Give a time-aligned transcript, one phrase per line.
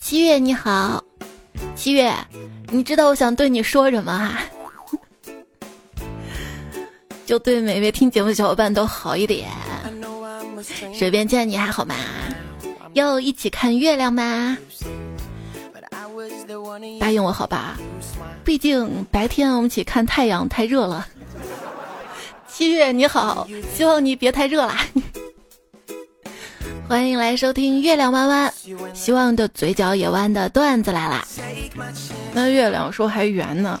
[0.00, 1.02] 七月你好，
[1.76, 2.14] 七月，
[2.70, 4.40] 你知道我想对你说什么啊？
[7.26, 9.48] 就对每位听节目的小伙伴都好一点。
[10.94, 11.94] 随便见你还好吗？
[12.94, 14.56] 要一起看月亮吗？
[16.98, 17.76] 答应我好吧，
[18.44, 21.06] 毕竟白天我们一起看太阳太热了。
[22.48, 24.78] 七月你好，希望你别太热啦。
[26.88, 28.50] 欢迎来收听月亮弯弯，
[28.94, 31.22] 希望的嘴角也弯的段子来啦。
[32.32, 33.78] 那月亮说还圆呢，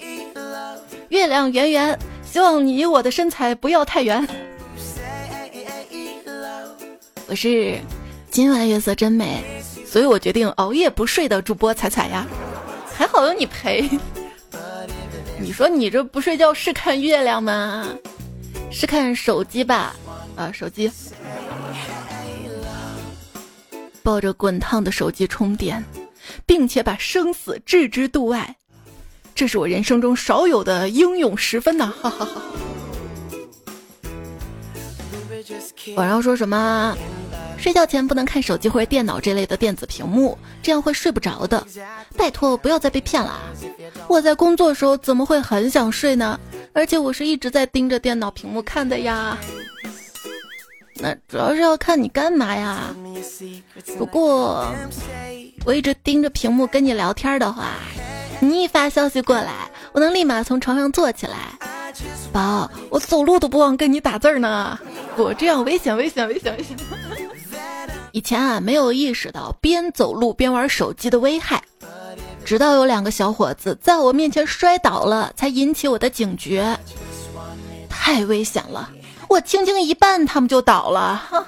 [1.08, 4.28] 月亮圆圆，希望你我的身材不要太圆。
[7.26, 7.78] 我是
[8.30, 9.42] 今晚月色真美，
[9.86, 12.26] 所以我决定熬夜不睡的主播彩彩呀，
[12.94, 13.88] 还好有你陪。
[15.40, 17.88] 你说你这不睡觉是看月亮吗？
[18.70, 19.96] 是看手机吧？
[20.36, 20.90] 啊，手机。
[24.08, 25.84] 抱着滚烫的手机充电，
[26.46, 28.56] 并且把生死置之度外，
[29.34, 31.92] 这是我人生中少有的英勇时分呐！
[32.00, 32.40] 哈哈哈。
[35.94, 36.96] 晚上说什么？
[37.58, 41.66] 睡觉前不能看手机或者电脑这类的电子屏幕，这样会睡不着的。
[42.16, 43.38] 拜托，不要再被骗了！
[44.08, 46.40] 我在工作的时候怎么会很想睡呢？
[46.72, 49.36] 而且我是一直在盯着电脑屏幕看的呀。
[51.00, 52.94] 那主要是要看你干嘛呀？
[53.96, 54.66] 不过
[55.64, 57.74] 我一直盯着屏幕跟你聊天的话，
[58.40, 61.36] 你一发消息过来，我能立马从床上坐起来。
[62.32, 64.78] 宝，我走路都不忘跟你打字呢。
[65.16, 66.76] 我这样危险，危险，危险，危险！
[68.12, 71.62] 以前啊，没有意识到边走路边玩手机的危害，
[72.44, 76.78] 直到有两个小伙子在我面前摔倒了，才引起我的警觉。
[77.88, 78.90] 太危险了！
[79.28, 81.22] 我轻轻一绊，他们就倒了。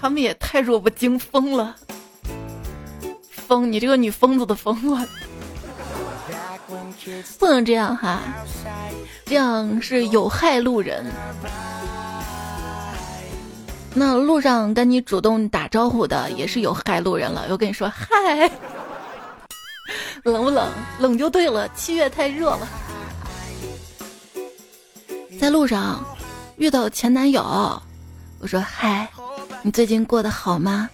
[0.00, 1.74] 他们也太弱不禁风了。
[3.30, 5.04] 疯，你这个女疯子的疯我，
[7.38, 8.20] 不能这样哈，
[9.26, 11.04] 这样是有害路人。
[13.94, 17.46] 那路上跟你主动打招呼的也是有害路人了。
[17.50, 18.48] 我跟你说，嗨，
[20.22, 20.68] 冷不冷？
[21.00, 21.68] 冷就对了。
[21.70, 22.68] 七月太热了。
[25.38, 26.04] 在路上
[26.56, 27.40] 遇到前男友，
[28.40, 29.08] 我说：“嗨，
[29.62, 30.90] 你最近过得好吗？”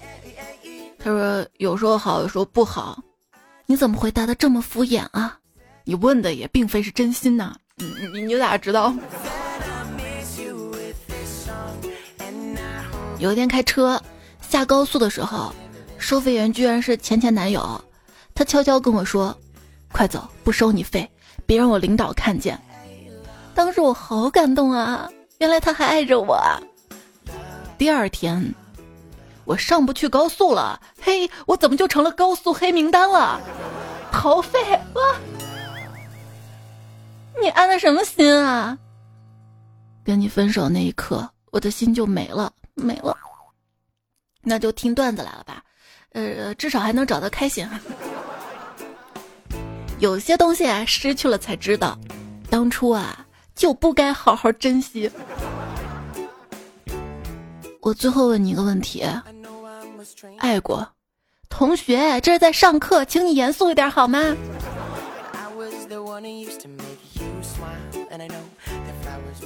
[1.03, 3.03] 他说：“有时候好，有时候不好。”
[3.67, 5.39] 你怎么回答的这么敷衍啊？
[5.85, 7.57] 你问的也并非是真心呐。
[7.79, 8.95] 嗯，你你咋知道？
[13.19, 14.01] 有一天开车
[14.43, 15.55] 下高速的时候，
[15.97, 17.83] 收费员居然是前前男友。
[18.35, 19.35] 他悄悄跟我说
[19.91, 21.11] ：“快走，不收你费，
[21.47, 22.61] 别让我领导看见。”
[23.55, 25.09] 当时我好感动啊！
[25.39, 26.39] 原来他还爱着我。
[27.79, 28.55] 第二天，
[29.45, 33.41] 我上不去高速了，嘿，我怎么就成了高速黑名单了？
[34.11, 34.59] 逃费
[34.95, 35.03] 哇！
[37.41, 38.77] 你安的什么心啊？
[40.05, 43.17] 跟你分手那一刻，我的心就没了，没了。
[44.43, 45.63] 那就听段子来了吧，
[46.13, 47.69] 呃，至少还能找到开心。
[50.01, 51.99] 有些东西啊，失去了才知道，
[52.51, 53.25] 当初啊。
[53.55, 55.11] 就不该好好珍惜。
[57.81, 59.05] 我最后问你一个问题：
[60.39, 60.87] 爱过
[61.49, 64.19] 同学，这是在上课，请你严肃一点好吗？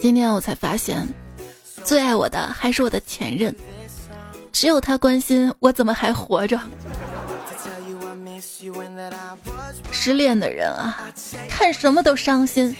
[0.00, 1.06] 今天我才发现，
[1.84, 3.54] 最爱我的还是我的前任，
[4.52, 6.58] 只有他关心我怎么还活着。
[9.90, 11.04] 失恋的人啊，
[11.48, 12.74] 看什么都伤心。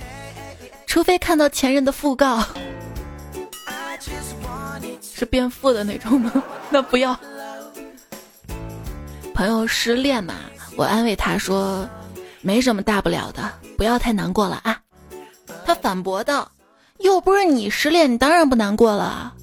[0.88, 2.42] 除非看到前任的讣告，
[5.02, 6.42] 是变富的那种吗？
[6.70, 7.16] 那不要。
[9.34, 10.34] 朋友失恋嘛，
[10.76, 11.86] 我安慰他说，
[12.40, 14.80] 没什么大不了的，不要太难过了啊。
[15.66, 16.50] 他反驳道，
[17.00, 19.34] 又不是你失恋，你当然不难过了。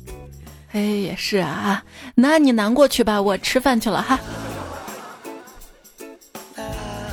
[0.74, 1.84] 哎，也是啊，
[2.16, 4.20] 那你难过去吧，我吃饭去了哈。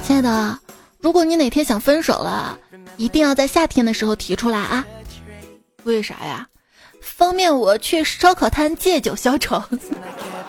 [0.03, 0.59] 亲爱的，
[0.99, 2.59] 如果你哪天想分手了。
[2.97, 4.87] 一定要在夏天的时候提出来啊！
[5.85, 6.47] 为啥呀？
[7.01, 9.63] 方便我去烧烤摊借酒消愁。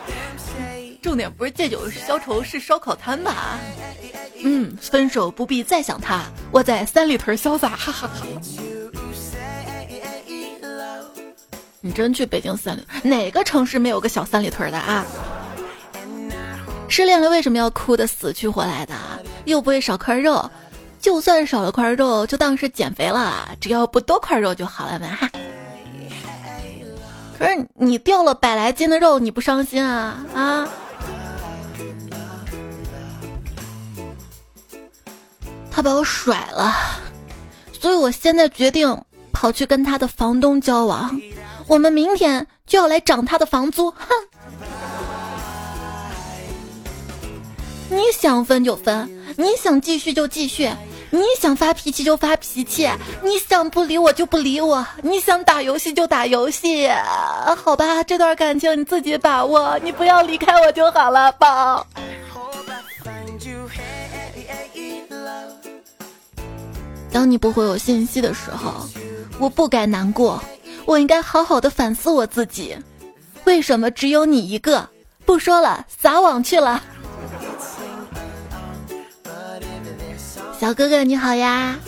[1.02, 3.58] 重点不是借酒消愁，是烧烤摊吧？
[4.42, 7.70] 嗯，分手不必再想他，我在三里屯潇洒。
[7.70, 8.10] 哈哈哈。
[11.80, 12.86] 你真去北京三里？
[13.02, 15.04] 哪个城市没有个小三里屯的啊？
[16.88, 18.94] 失恋了为什么要哭的死去活来的？
[19.44, 20.50] 又不会少块肉。
[21.04, 25.30] 就算少了块肉，就当是减肥了，只要不多块肉就好了嘛哈。
[27.38, 30.66] 可是你掉了百来斤的肉，你不伤心啊啊？
[35.70, 36.74] 他把我甩了，
[37.78, 38.98] 所以我现在决定
[39.30, 41.20] 跑去跟他的房东交往。
[41.66, 44.08] 我们明天就要来涨他的房租，哼！
[47.90, 50.70] 你想分就分，你想继续就继续，
[51.14, 52.90] 你想发脾气就发脾气，
[53.22, 56.90] 你想不理我就不理我，你想打游戏就打游戏，
[57.56, 58.02] 好吧？
[58.02, 61.86] 这段感情你自己把握，你不要离开我就好了，宝。
[67.12, 68.72] 当你不回我信息的时候，
[69.38, 70.42] 我不该难过，
[70.84, 72.76] 我应该好好的反思我自己，
[73.44, 74.88] 为什么只有你一个？
[75.24, 76.82] 不说了，撒网去了。
[80.64, 81.78] 小哥哥你好呀，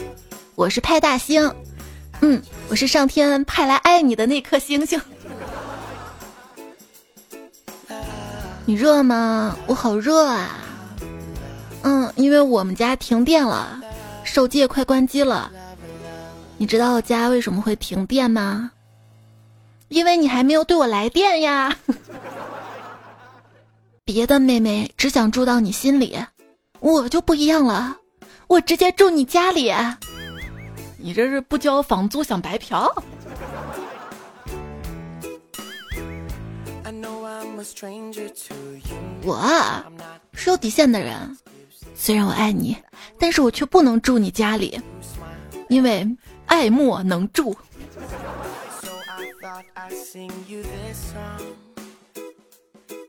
[0.54, 1.50] 我是派大星，
[2.20, 5.00] 嗯，我是上天派来爱你的那颗星星。
[8.66, 9.56] 你热吗？
[9.66, 10.58] 我好热啊。
[11.84, 13.80] 嗯，因为我们家停电了。
[14.24, 15.50] 手机也快关机了，
[16.58, 18.70] 你知道我家为什么会停电吗？
[19.88, 21.74] 因为你还没有对我来电呀。
[24.04, 26.18] 别的妹妹只想住到你心里，
[26.80, 27.96] 我就不一样了，
[28.48, 29.72] 我直接住你家里。
[30.96, 32.92] 你这是不交房租想白嫖？
[39.22, 39.84] 我
[40.32, 41.36] 是有底线的人。
[41.94, 42.76] 虽然我爱你，
[43.18, 44.80] 但是我却不能住你家里，
[45.68, 46.06] 因为
[46.46, 47.56] 爱莫能助。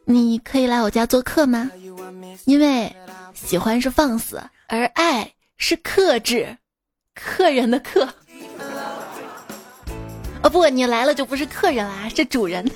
[0.05, 1.69] 你可以来我家做客吗？
[2.45, 2.95] 因为
[3.33, 6.57] 喜欢是放肆，而爱是克制，
[7.15, 8.05] 客人的客。
[10.43, 12.69] 哦不，你来了就不是客人啦，是主人。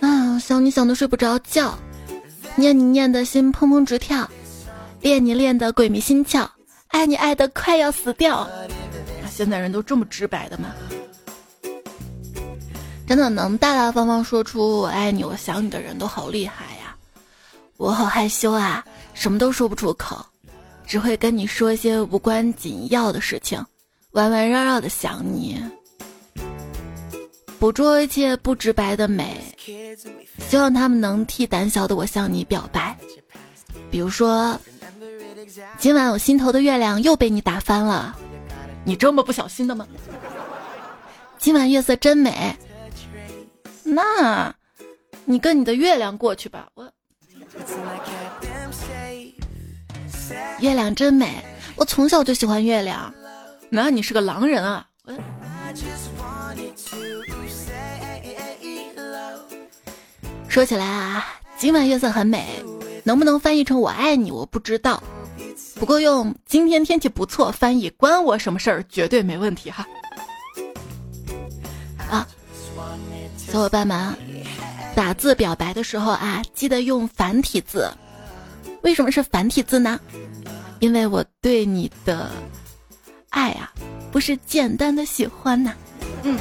[0.00, 1.78] 啊，想你想的睡不着觉。
[2.56, 4.26] 念你念的心砰砰直跳，
[5.02, 6.48] 恋你恋的鬼迷心窍，
[6.88, 8.48] 爱你爱的快要死掉。
[9.30, 10.70] 现在人都这么直白的吗？
[13.06, 16.96] 真的能大大方方说出我爱你、我想你的人都好厉害呀！
[17.76, 18.82] 我好害羞啊，
[19.14, 20.24] 什么都说不出口，
[20.86, 23.64] 只会跟你说一些无关紧要的事情，
[24.10, 25.58] 弯弯绕绕的想你。
[27.58, 32.94] 捕捉一切不直白的美，希望他们能替胆小的我向你表白。
[33.90, 34.60] 比如说，
[35.78, 38.14] 今晚我心头的月亮又被你打翻了，
[38.84, 39.86] 你这么不小心的吗？
[41.38, 42.54] 今晚月色真美，
[43.82, 44.54] 那，
[45.24, 46.68] 你跟你的月亮过去吧。
[46.74, 46.90] 我，
[50.60, 51.44] 月亮真美，
[51.76, 53.12] 我从小就喜欢月亮。
[53.68, 54.86] 那你是个狼人啊？
[60.48, 61.26] 说起来啊，
[61.58, 62.62] 今晚月色很美，
[63.02, 64.30] 能不能翻译成我爱你？
[64.30, 65.02] 我不知道，
[65.74, 68.84] 不过用今天天气不错翻译关我什么事儿？
[68.88, 69.84] 绝对没问题哈。
[72.08, 72.24] 啊，
[73.36, 74.14] 小伙伴们，
[74.94, 77.90] 打字表白的时候啊，记得用繁体字。
[78.84, 79.98] 为什么是繁体字呢？
[80.78, 82.30] 因为我对你的
[83.30, 83.72] 爱啊，
[84.12, 85.72] 不是简单的喜欢呐。
[86.22, 86.38] 嗯。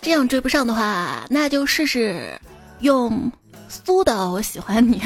[0.00, 2.40] 这样追不上的话，那就试试
[2.80, 3.32] 用
[3.68, 5.02] 苏的“我喜欢你”，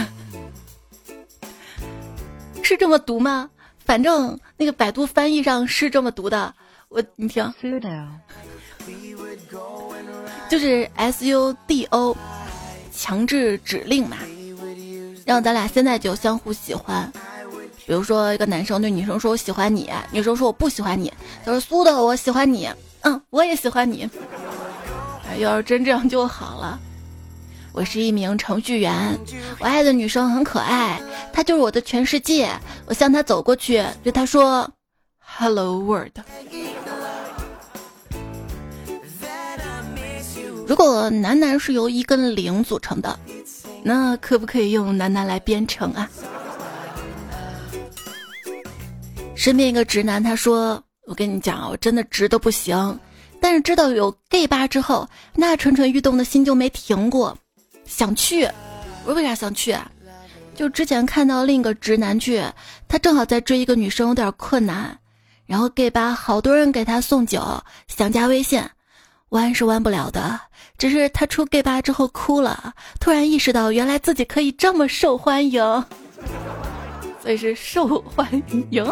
[2.62, 3.48] 是这么读吗？
[3.78, 6.52] 反正那个百度翻译上是这么读的。
[6.88, 7.52] 我你听，
[10.50, 12.16] 就是 S U D O，
[12.92, 14.18] 强制指令嘛，
[15.24, 17.12] 让咱俩现在就相互喜欢。
[17.86, 21.12] 比如说，一个男生对女生说“我喜欢你”，女生说“我不喜欢你”，
[21.44, 22.70] 他说“苏的我喜欢你”。
[23.02, 24.08] 嗯，我也喜欢你。
[25.38, 26.78] 要是真这样就好了。
[27.72, 29.18] 我是一名程序员，
[29.58, 31.00] 我爱的女生很可爱，
[31.32, 32.50] 她就是我的全世界。
[32.86, 34.68] 我向她走过去，对她说
[35.18, 36.18] ：“Hello World。”
[40.66, 43.18] 如果男男是由一跟零组成的，
[43.82, 46.08] 那可不可以用男男来编程啊？
[49.34, 50.82] 身边一个直男，他说。
[51.06, 52.96] 我跟你讲，我真的直的不行，
[53.40, 57.36] 但是知道有 gay 吧之后，那蠢蠢欲动的心就没停过，
[57.84, 58.44] 想去。
[59.04, 59.76] 我说为啥想去？
[60.54, 62.40] 就之前看到另一个直男去，
[62.86, 64.96] 他正好在追一个女生，有点困难，
[65.46, 68.62] 然后 gay 吧好多人给他送酒，想加微信，
[69.30, 70.40] 弯是弯不了的，
[70.76, 75.62] 只是他出 gay 吧之后哭了，突然意识到原来自己可以这么受欢迎，
[77.22, 78.28] 所以是受欢
[78.70, 78.84] 迎。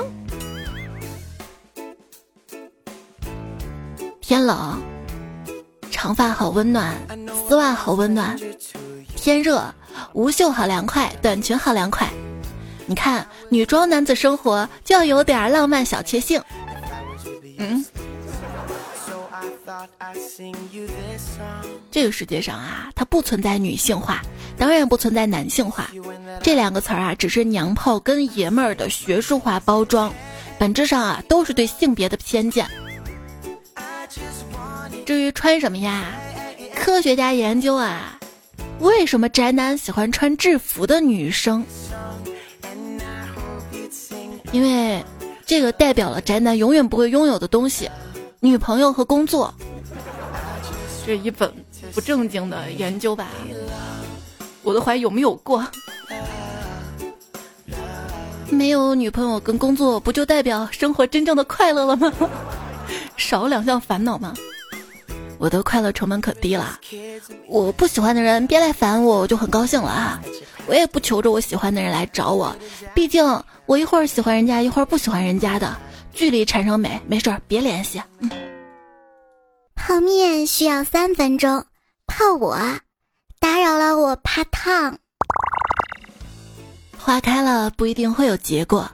[4.20, 4.80] 天冷，
[5.90, 6.94] 长发好温暖，
[7.48, 8.36] 丝袜好温暖；
[9.16, 9.64] 天热，
[10.12, 12.08] 无袖好凉快，短裙好凉快。
[12.86, 16.40] 你看，女装男子生活就要有点浪漫小确幸。
[17.58, 17.84] 嗯。
[21.90, 24.22] 这个世界上啊，它不存在女性化，
[24.56, 25.90] 当然不存在男性化。
[26.42, 30.12] 这两个词儿啊，只是娘炮跟爷们儿的学术化包装，
[30.58, 32.66] 本质上啊，都是对性别的偏见。
[35.04, 36.12] 至于穿什么呀，
[36.74, 38.18] 科学家研究啊，
[38.80, 41.64] 为什么宅男喜欢穿制服的女生？
[44.50, 45.04] 因为
[45.44, 47.90] 这个代表了宅男永远不会拥有的东西。
[48.40, 49.52] 女朋友和工作，
[51.04, 51.52] 这一本
[51.92, 53.26] 不正经的研究吧？
[54.62, 55.66] 我都怀疑有没有过。
[58.48, 62.12] 没有女朋友跟工作，不就代表生活真正的快乐了吗？
[63.16, 64.32] 少两项烦恼吗？
[65.38, 66.78] 我的快乐成本可低了。
[67.48, 70.20] 我不喜欢的人别来烦我，我就很高兴了啊！
[70.66, 72.54] 我也不求着我喜欢的人来找我，
[72.94, 73.24] 毕竟
[73.66, 75.76] 我一会儿喜欢人家，一会儿不喜欢人家的。
[76.18, 78.02] 距离产生美，没事儿，别联系。
[79.76, 81.64] 泡面需要三分钟，
[82.08, 82.58] 泡我，
[83.38, 84.98] 打扰了我怕烫。
[86.98, 88.90] 花开了不一定会有结果，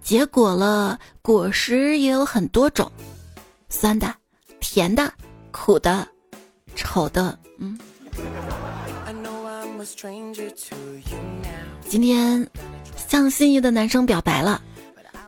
[0.00, 2.88] 结果了果实也有很多种，
[3.68, 4.14] 酸的、
[4.60, 5.12] 甜的、
[5.50, 6.06] 苦的、
[6.76, 7.36] 丑的。
[7.58, 7.76] 嗯。
[11.88, 12.48] 今天
[12.96, 14.62] 向心仪的男生表白了。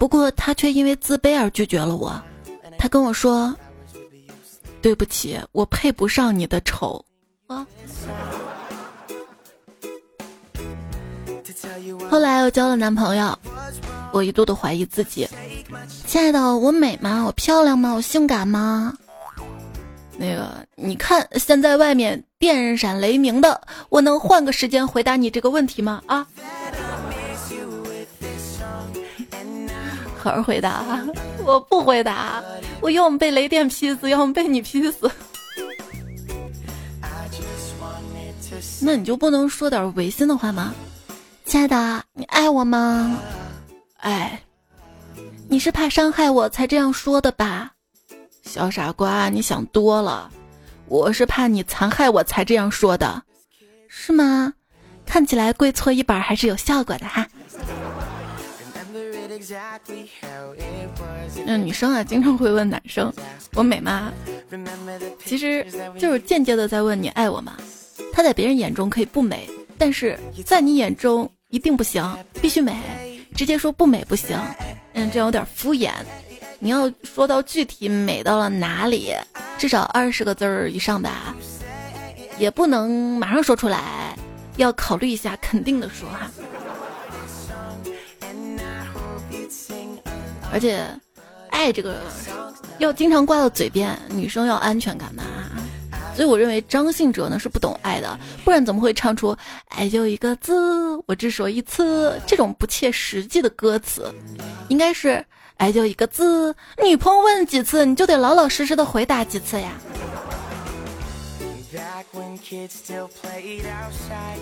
[0.02, 2.20] 不过他却因为自卑而拒绝了我，
[2.76, 3.54] 他跟我说
[4.82, 7.04] ：“对不起，我配不上你的丑。”
[7.46, 7.64] 啊！
[12.10, 13.38] 后来我交了男朋友，
[14.10, 15.28] 我一度都怀疑自己，
[16.04, 17.22] 亲爱的，我美吗？
[17.24, 17.92] 我漂亮吗？
[17.92, 18.92] 我性感吗？
[20.16, 26.02] 那个，你看现在外面电闪雷鸣的，我能换个时间回答你这个问题吗？
[26.06, 26.26] 啊？
[30.22, 30.84] 好好回答，
[31.44, 32.40] 我不回答，
[32.80, 35.10] 我要么被雷电劈死，要么被你劈死。
[38.80, 40.72] 那你就不能说点违心的话吗？
[41.44, 43.18] 亲爱的，你爱我吗？
[43.96, 44.40] 爱。
[45.48, 47.72] 你是怕伤害我才这样说的吧？
[48.44, 50.30] 小傻瓜，你想多了。
[50.86, 53.22] 我是怕你残害我才这样说的，
[53.88, 54.52] 是吗？
[55.04, 57.26] 看起来跪搓衣板还是有效果的哈。
[61.44, 63.12] 那女生啊，经常会问男生
[63.54, 64.12] ：“我美吗？”
[65.24, 65.66] 其实
[65.98, 67.56] 就是间接的在问你爱我吗？
[68.12, 72.04] 她在别人眼中可以不美，但是在你眼中一定不行，
[72.40, 72.76] 必须美。
[73.34, 74.38] 直接说不美不行，
[74.92, 75.90] 嗯，这样有点敷衍。
[76.58, 79.12] 你要说到具体美到了哪里，
[79.58, 81.34] 至少二十个字儿以上吧，
[82.38, 84.14] 也不能马上说出来，
[84.56, 86.30] 要考虑一下，肯定的说哈。
[90.52, 90.84] 而且，
[91.50, 91.96] 爱这个
[92.78, 95.22] 要经常挂到嘴边，女生要安全感嘛。
[96.14, 99.34] 所以我认为张信哲呢是不懂爱的，不然怎么会唱出
[99.74, 104.12] “爱就一个字，我只说一次”这种不切实际的歌词？
[104.68, 105.24] 应该是
[105.56, 106.54] “爱就一个字，
[106.84, 109.70] 女朋友问几次，你就得老老实实的回答几次呀。”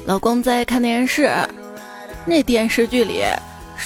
[0.06, 1.30] 老公在看电视，
[2.26, 3.22] 那电视剧里。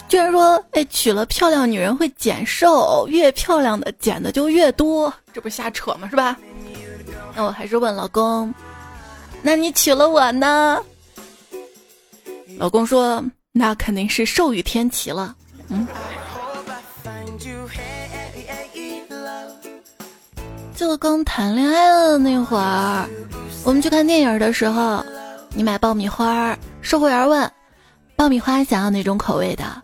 [0.09, 6.09] 居然说，哎，娶了漂亮女人会减瘦，越漂亮的减的就越多，这不是瞎扯吗？
[6.09, 6.37] 是吧？
[7.35, 8.53] 那我还是问老公，
[9.43, 10.81] 那你娶了我呢？
[12.57, 15.35] 老公说，那肯定是寿与天齐了。
[15.69, 15.87] 嗯，
[20.77, 23.09] 就刚谈恋爱的那会儿，
[23.65, 25.05] 我们去看电影的时候，
[25.51, 27.51] 你买爆米花，售货员问，
[28.15, 29.83] 爆米花想要哪种口味的？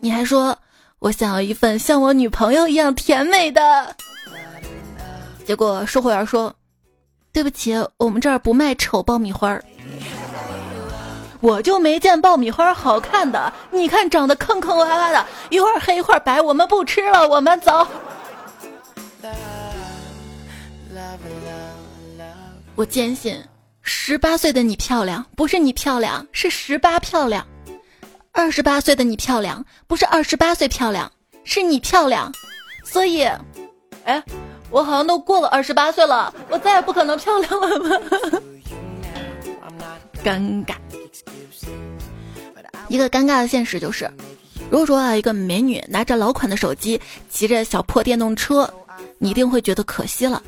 [0.00, 0.56] 你还说
[1.00, 3.96] 我想要一份像我女朋友一样甜美的，
[5.44, 6.54] 结果售货员说
[7.32, 9.64] ：“对不起，我们这儿不卖丑爆米花儿。”
[11.40, 17.86] 我就没见爆米花好看的，你看长得坑坑洼洼的，一会儿黑一会儿白，我们不吃了，我们走。
[22.74, 23.40] 我坚信，
[23.82, 27.46] 十八岁的你漂亮，不是你漂亮，是十八漂亮。
[28.32, 31.10] 二十八岁的你漂亮，不是二十八岁漂亮，
[31.44, 32.32] 是你漂亮。
[32.84, 33.22] 所以，
[34.04, 34.22] 哎，
[34.70, 38.40] 我好像都过了二十八岁了，我再也不可能漂亮了吧？
[40.24, 40.74] 尴尬。
[42.88, 44.10] 一个尴尬的现实就是，
[44.70, 48.72] 如果说啊，一个美女拿着老款的手机，骑着小破电动车，
[49.18, 50.42] 你一定会觉得可惜了。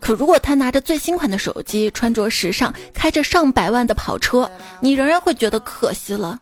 [0.00, 6.38] 可如果他拿着最新款的手机，穿着时尚，开着上百万的跑车，你仍然会觉得可惜了。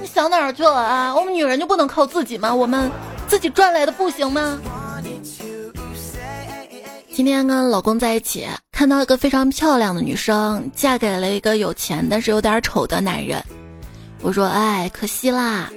[0.00, 1.14] 你想哪儿去了啊？
[1.14, 2.52] 我们女人就不能靠自己吗？
[2.54, 2.90] 我们
[3.28, 4.60] 自己赚来的不行吗？
[7.12, 13.40] 今天跟老公在一起，看到一个非常漂亮的女生嫁给了一个有钱但是有点丑的男人。
[14.20, 15.70] 我说：“哎，可惜啦。”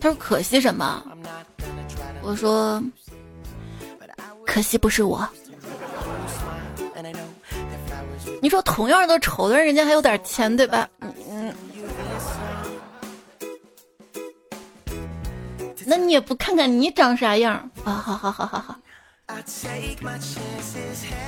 [0.00, 1.02] 他说：“可惜什么？”
[2.22, 2.80] 我说
[4.46, 5.28] ：“可惜不是我。”
[8.46, 10.88] 你说同样的丑的人，人家还有点钱，对吧？
[11.00, 11.52] 嗯嗯。
[15.84, 17.94] 那你也不看看你长啥样啊？
[17.94, 18.76] 好好好好好。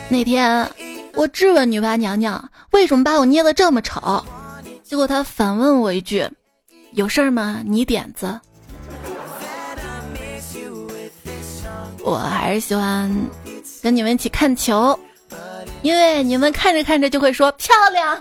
[0.09, 0.71] 那天
[1.15, 4.25] 我质问女娲娘娘为什么把我捏的这么丑，
[4.85, 6.25] 结果她反问我一句
[6.95, 7.65] ：“有事儿吗？
[7.67, 8.41] 你点子。”
[11.99, 13.13] 我还是喜欢
[13.83, 14.97] 跟你们一起看球。
[15.83, 18.21] 因为你们看着看着就会说漂亮。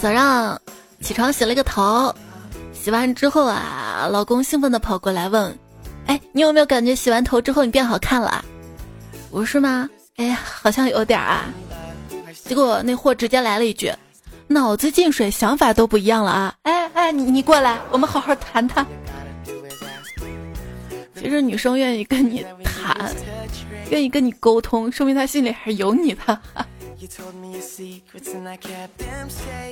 [0.00, 0.60] 早上
[1.00, 2.14] 起床洗了个头，
[2.72, 5.58] 洗完之后啊，老公兴奋的跑过来问
[6.06, 8.44] ：“哎，你有没有感觉洗完头之后你变好看了？”
[9.30, 9.88] 我说：“是吗？
[10.16, 11.46] 哎呀，好像有点啊。”
[12.44, 13.92] 结果那货直接来了一句
[14.46, 18.86] ：“脑子进水，想法都不一样了啊！”哎哎，你你过来，我们好好谈谈。
[21.18, 23.14] 其实女生愿意跟你谈，
[23.90, 26.40] 愿意跟你沟通，说明她心里还是有你的。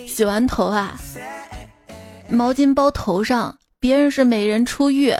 [0.06, 0.98] 洗完头啊，
[2.28, 5.12] 毛巾包头上，别人是美人出浴，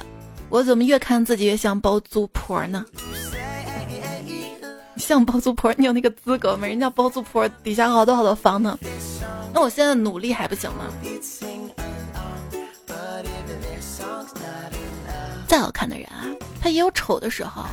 [0.48, 2.84] 我怎么越看自己越像包租婆呢？
[4.96, 6.66] 像包租婆，你有那个资格吗？
[6.66, 8.78] 人家包租婆底下好多好多房呢。
[9.52, 10.86] 那我现在努力还不行吗？
[15.46, 16.26] 再好看的人啊，
[16.60, 17.64] 他也有丑的时候。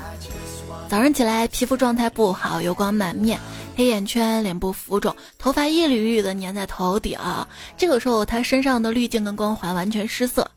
[0.90, 3.40] 早上起来皮肤状态不好，油光满面，
[3.76, 7.18] 黑眼圈，脸部浮肿，头发一缕一缕的粘在头顶。
[7.76, 10.50] 这个时候他身上的滤镜跟光环完全失色。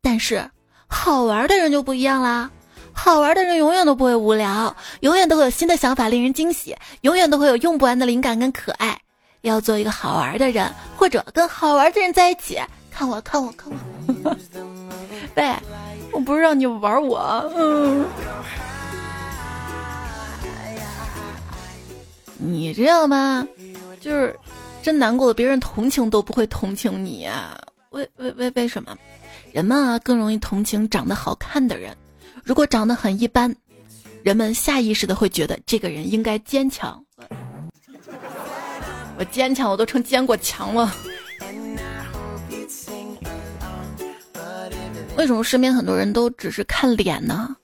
[0.00, 0.50] 但是
[0.86, 2.50] 好玩的人就不一样啦，
[2.92, 8.98] 好玩的人永远都不会无聊，永远都会有新的想法令人惊喜，永远都会有用不完的灵感跟可爱。
[9.42, 12.58] 要做一个好玩的人，或者跟好玩的人在一起。
[12.90, 13.70] 看我，看我，看
[14.24, 14.36] 我。
[15.36, 15.54] 喂。
[16.16, 17.18] 我不是让你玩我，
[17.54, 18.06] 嗯，
[22.38, 23.46] 你这样吧，
[24.00, 24.34] 就是
[24.82, 27.28] 真难过，别人同情都不会同情你？
[27.90, 28.96] 为为为为什么？
[29.52, 31.94] 人们啊更容易同情长得好看的人，
[32.42, 33.54] 如果长得很一般，
[34.22, 36.98] 人们下意识的会觉得这个人应该坚强。
[39.18, 40.90] 我坚强，我都成坚果强了。
[45.16, 47.56] 为什么身边很多人都只是看脸呢？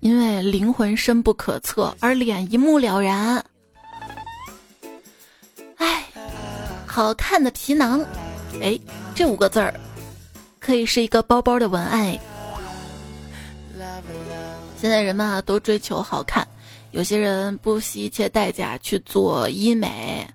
[0.00, 3.42] 因为灵魂深不可测，而脸一目了然。
[5.76, 6.04] 哎，
[6.86, 8.04] 好看的皮囊，
[8.60, 8.78] 哎，
[9.14, 9.72] 这五个字儿
[10.60, 12.16] 可以是一个包包的文案。
[14.78, 16.46] 现在人们啊都追求好看，
[16.90, 20.28] 有些人不惜一切代价去做医美。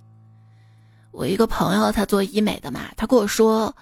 [1.11, 3.73] 我一个朋友他做医美的嘛，他跟我说。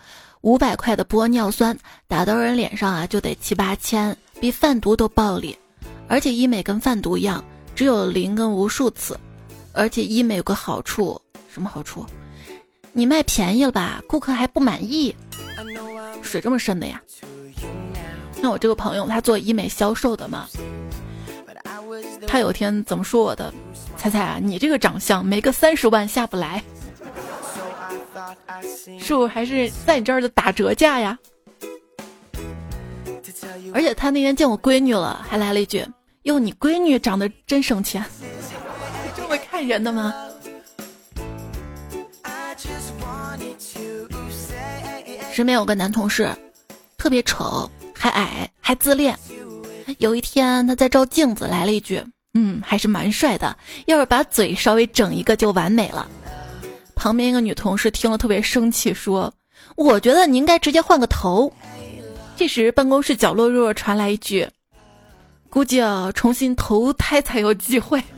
[0.42, 5.58] 五百块的玻尿酸打到人脸上啊，就得七八千，比贩毒都暴利。
[6.08, 7.44] 而且医美跟贩毒一样，
[7.76, 9.20] 只有零跟无数次。
[9.74, 11.22] 而且医美有个好处，
[11.54, 12.06] 什么好处？
[12.94, 15.14] 你卖便宜了吧，顾客还不满意。
[16.22, 17.02] 水这么深的呀？
[18.42, 20.48] 那我这个朋友他做医美销售的嘛，
[22.28, 23.54] 他有天怎么说我的？
[23.98, 26.64] 猜猜啊，你这个长相没个三十万下不来。
[29.00, 31.18] 是不还是在你这儿的打折价呀？
[33.74, 35.86] 而且他那天见我闺女了，还来了一句
[36.24, 38.04] ：“哟，你闺女长得真省钱。”
[39.16, 40.14] 这么看人的吗？
[45.32, 46.30] 身边有个男同事，
[46.98, 49.16] 特别丑，还矮，还自恋。
[50.00, 52.04] 有一天他在照镜子，来了一句
[52.34, 53.56] ：“嗯，还是蛮帅的。
[53.86, 56.10] 要是把嘴稍微整一个，就完美了。”
[56.98, 59.32] 旁边一个女同事听了特别生气，说
[59.78, 61.54] ：“我觉得你应该直接换个头。”
[62.36, 64.48] 这时，办公室角落弱弱传来一句
[65.50, 68.02] ：“估计要，重新投胎才有机会。”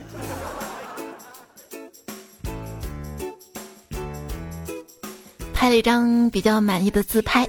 [5.52, 7.46] 拍了一张比较满意的自拍，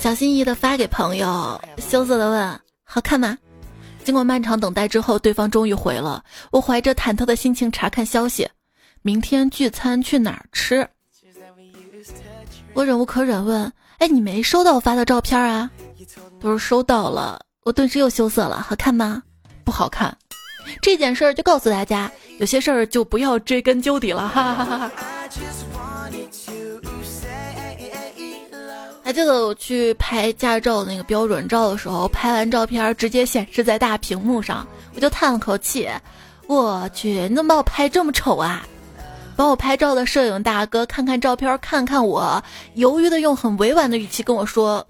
[0.00, 3.36] 小心翼翼的发给朋友，羞涩的问：“好看吗？”
[4.02, 6.24] 经过漫长等待之后，对方终于回了。
[6.50, 8.48] 我怀着忐忑的心情查看消息。
[9.02, 10.86] 明天聚餐去哪儿吃？
[12.74, 15.70] 我忍无可忍问：“哎，你没收到我发的照片啊？
[16.38, 18.60] 他说收到了，我顿时又羞涩了。
[18.60, 19.22] 好看吗？
[19.64, 20.14] 不好看。
[20.82, 24.28] 这件事儿就告诉大家，有些事儿就不要追根究底了。
[24.28, 24.90] 哈哈哈哈。
[29.02, 35.88] 还记得我去拍驾照那个标准照的时候，拍完照片直接显示在大屏幕上，我就叹了口气。
[36.46, 38.66] 我去，你怎么把我拍这么丑啊？
[39.40, 44.86] 帮我拍照的摄影大哥看看照片，看看我，犹豫的用很委婉的语气跟我说：“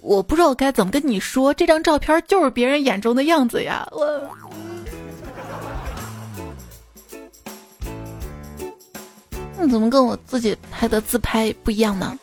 [0.00, 4.06] 我不知道该怎么跟你说，这张照片就是别人眼中的样子呀。”我，
[9.58, 12.16] 那怎么跟我自己拍的自拍不一样呢？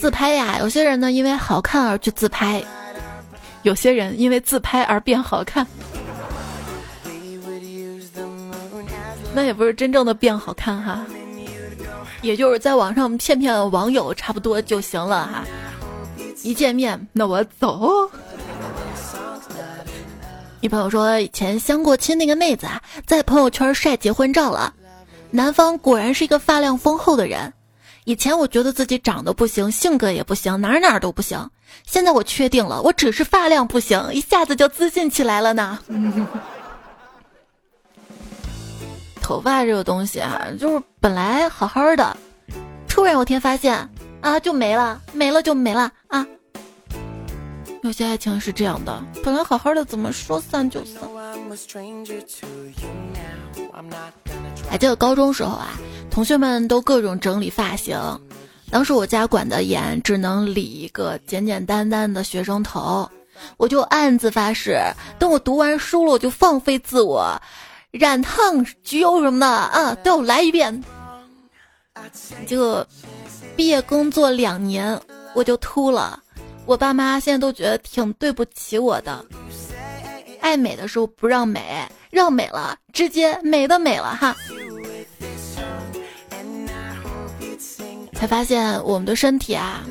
[0.00, 2.62] 自拍呀，有些人呢因为好看而去自拍，
[3.64, 5.66] 有些人因为自拍而变好看。
[9.34, 11.04] 那也不是真正的变好看哈，
[12.20, 15.44] 也就是在网上骗骗网友差不多就行了哈。
[16.42, 18.10] 一见面，那我走。
[20.60, 24.72] 女朋友说，以前相过亲那个妹子啊，在朋友圈晒结婚照了，
[25.30, 27.52] 男方果然是一个发量丰厚的人。
[28.04, 31.48] 以前我觉得自己长得不行，性格也不行，哪哪都不行。
[31.86, 35.78] 现在我确定了，我只是发量不行，一下子就自信起来了呢。
[39.32, 42.14] 头发这个东西啊，就是本来好好的，
[42.86, 43.88] 突然有天发现
[44.20, 46.26] 啊，就没了，没了就没了啊。
[47.82, 51.00] 有些爱情是这样的，本来好好的，怎么说散就散？
[54.68, 55.70] 还记得高中时候啊，
[56.10, 57.98] 同学们都各种整理发型，
[58.70, 63.10] 当时我家管得严，只能理一个简简单单的学生头，
[63.56, 64.78] 我就暗自发誓，
[65.18, 67.40] 等我读完书了，我就放飞自我。
[67.92, 70.82] 染烫、焗油什么的啊，都要来一遍。
[72.46, 72.86] 结果
[73.54, 74.98] 毕业工作两年，
[75.34, 76.18] 我就秃了。
[76.64, 79.22] 我爸妈现在都觉得挺对不起我的。
[80.40, 84.34] 爱美的时候不让美，让美了直接美的美了哈。
[88.14, 89.84] 才发现我们的身体啊，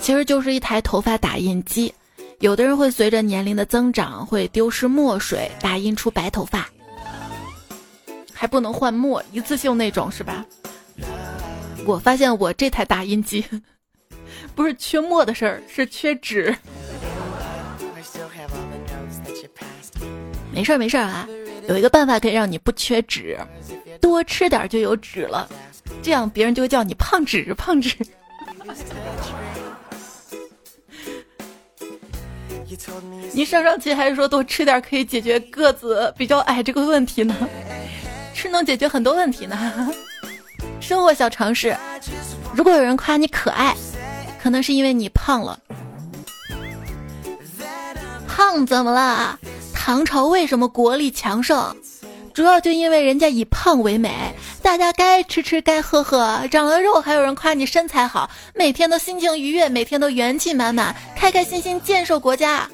[0.00, 1.94] 其实就是一台头发打印机。
[2.40, 6.68] 有的人会随着年龄的增长，会丢失墨水，打印出白头发。
[8.34, 10.44] 还不能换墨，一次性那种是吧？
[11.86, 13.44] 我发现我这台打印机
[14.54, 16.54] 不是缺墨的事儿，是缺纸。
[20.52, 21.28] 没事儿没事儿啊，
[21.68, 23.38] 有一个办法可以让你不缺纸，
[24.00, 25.48] 多吃点就有纸了，
[26.02, 27.96] 这样别人就会叫你胖纸胖纸。
[33.32, 37.34] 你上上期还是说多吃点可以解决个子比较矮这个问题呢？
[38.34, 39.90] 是能解决很多问题呢。
[40.80, 41.74] 生活小常识：
[42.52, 43.74] 如果有人夸你可爱，
[44.42, 45.58] 可能是因为你胖了。
[48.28, 49.38] 胖怎么了？
[49.72, 51.74] 唐朝为什么国力强盛？
[52.34, 54.34] 主要就因为人家以胖为美。
[54.60, 62.68] 大家该吃吃，该喝喝，长了肉还有人夸你身材好，每天都心情愉悦，每天都元气满满，开开心心建设国家。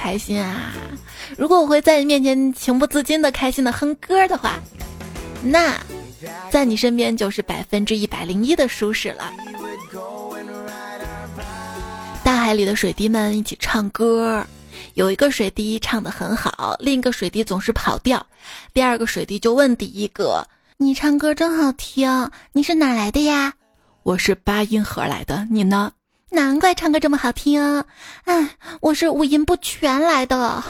[0.00, 0.72] 开心啊！
[1.36, 4.58] 如果我会在你面前情不自禁的开心的哼歌的话，
[5.42, 5.74] 那
[6.48, 9.30] 在你身边就是百分之一百零一的舒适了。
[12.24, 14.42] 大海里的水滴们一起唱歌，
[14.94, 18.24] 有一个水滴唱得很好，另一个水滴总是跑调。
[18.72, 20.42] 第二个水滴就问第一个
[20.78, 23.52] ：“你唱歌真好听，你是哪来的呀
[24.02, 25.92] ？”“我是八音盒来的，你呢？”
[26.32, 27.84] 难怪唱歌这么好听，
[28.24, 30.62] 哎，我是五音不全来的。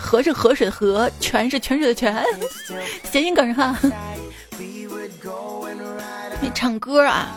[0.00, 2.24] 河是河水的河，泉是泉水的泉，
[3.10, 3.78] 谐音梗哈。
[6.40, 7.28] 你唱歌啊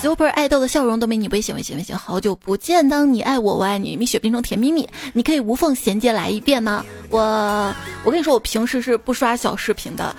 [0.00, 1.98] ，super 爱豆的笑容都没你危险危险危险。
[1.98, 6.84] 好久不见，当你爱我，我爱你，蜜雪冰城甜蜜蜜，你可以无缝衔接来一遍吗？
[7.10, 7.74] 我
[8.04, 10.14] 我跟你说，我平时是不刷小视频的，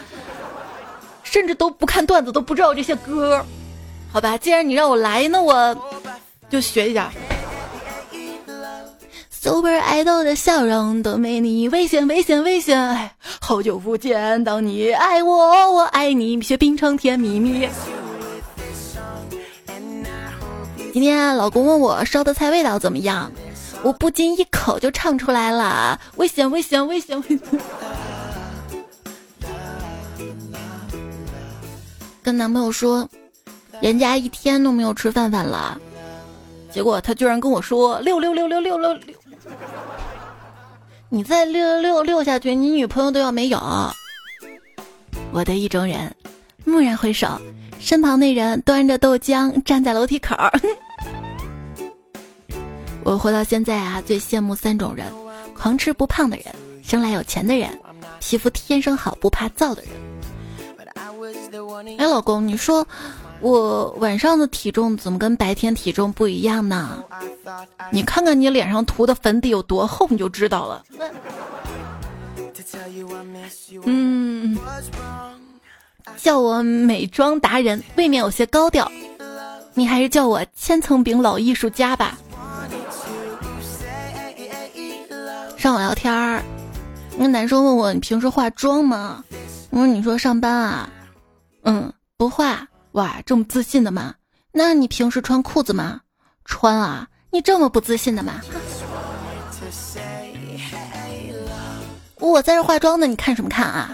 [1.24, 3.44] 甚至都不看段子，都不知道这些歌。
[4.16, 5.76] 好吧，既然你让我来，那我
[6.50, 7.12] 就学一下。
[9.30, 12.80] Super idol 的笑容都没你危险，危险，危险！
[12.80, 17.68] 哎，好久不见，当你爱我，我爱你，蜜雪冰城甜蜜蜜。
[20.94, 23.30] 今天老公问我烧的菜味道怎么样，
[23.84, 27.42] 我不禁一口就唱出来了：危险，危险，危险，危险！
[32.24, 33.06] 跟男朋友说。
[33.82, 35.80] 人家一天都没有吃饭饭了，
[36.72, 39.04] 结果他居然跟我说六六六六六六六，
[41.10, 43.60] 你再六六六六下去，你女朋友都要没有。
[45.32, 46.14] 我的意中人。
[46.68, 47.40] 蓦然回首，
[47.80, 50.36] 身旁那人端着豆浆站在楼梯口。
[53.06, 55.06] 我活到现在啊，最羡慕三种人：
[55.54, 56.46] 狂吃不胖的人，
[56.82, 57.70] 生来有钱的人，
[58.20, 59.92] 皮肤天生好不怕燥的人。
[62.00, 62.88] 哎，老公，你说
[63.46, 67.04] 我晚上的体重怎么跟白天体重不一样呢？
[67.92, 70.84] 你看看你脸上涂的粉底有多厚，你就知道了。
[73.84, 74.58] 嗯，
[76.18, 78.92] 叫我美妆达人未免有些高调，
[79.76, 82.18] 你还是叫我千层饼老艺术家吧。
[85.56, 86.44] 上网聊天儿，
[87.16, 89.24] 那男生问我你平时化妆吗？
[89.70, 90.90] 我说你说上班啊，
[91.62, 92.68] 嗯，不化。
[92.96, 94.16] 哇，这么自信的吗？
[94.54, 96.00] 那你平时穿裤子吗？
[96.46, 97.08] 穿啊。
[97.30, 98.40] 你这么不自信的吗？
[102.22, 103.94] 我在这化妆呢，你看什么看啊？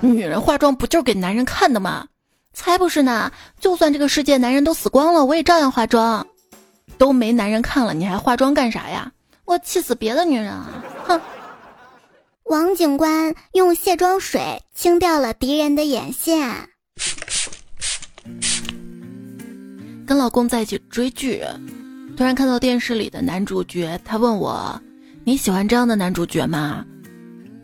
[0.00, 2.06] 女人化妆不就是给男人看的吗？
[2.52, 3.32] 才不是呢！
[3.58, 6.26] 就算这个世界男人都死光了，我也照样化妆。
[6.98, 9.10] 都没男人看了，你还化妆干啥呀？
[9.46, 10.84] 我气死别的女人啊！
[11.06, 11.18] 哼！
[12.44, 16.68] 王警官用卸妆水清掉了敌人的眼线。
[20.06, 21.42] 跟老公在一起追剧，
[22.16, 24.80] 突然看到电视里的男主角，他问我
[25.24, 26.84] ：“你喜欢这样的男主角吗？”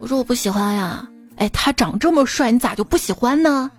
[0.00, 3.70] 我说：“我不喜欢呀。”哎，他长这么帅，你咋就不喜欢呢？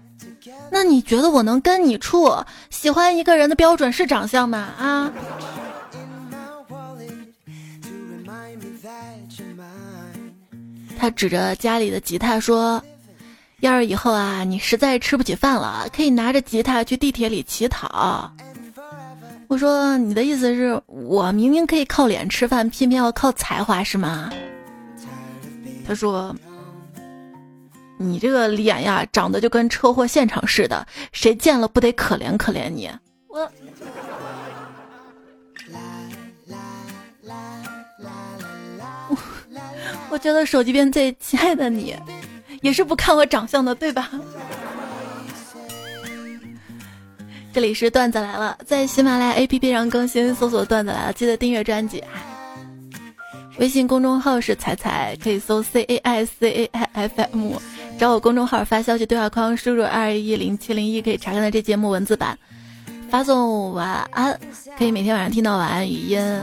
[0.72, 2.32] 那你觉得我能跟你处？
[2.70, 4.58] 喜欢一个人的标准是长相吗？
[4.80, 5.12] 啊？
[10.98, 12.84] 他指着家里的吉他说
[13.62, 18.32] ：“要是以后啊，你实在吃不起饭了，可以拿着吉他去地铁里乞讨。”
[19.52, 24.32] 我说：“你的意思是我明明可以靠脸吃饭，偏偏要靠才华是吗？”
[25.86, 26.34] 他说
[28.00, 32.90] ：“你这个脸呀，长得就跟车祸现场似的，谁见了不得可怜可怜你？”
[33.28, 33.52] 我。
[40.10, 41.94] 我觉得手机边最亲爱的你，
[42.62, 44.10] 也是不看我长相的，对吧？
[47.54, 52.02] 这里是段子来了，在喜马拉雅 APP 上更新，搜索“段子来了”，记得订阅专辑。
[53.60, 57.54] 微信公众号是彩彩，可以搜 C A I C A I F M，
[58.00, 62.38] 找我公众号发消息对话框，输入二一零七零一可以查看到这节目文字版。
[63.10, 64.40] 发送晚安，
[64.78, 66.42] 可以每天晚上听到晚安语音。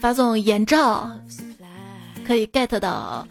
[0.00, 1.10] 发送眼罩，
[2.24, 3.26] 可以 get 到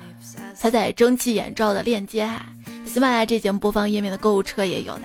[0.53, 2.45] 彩彩蒸汽眼罩的链接哈。
[2.97, 5.03] 喜马拉雅这节目播放页面的购物车也有的。